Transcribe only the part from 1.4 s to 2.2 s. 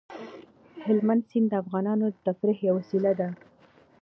د افغانانو د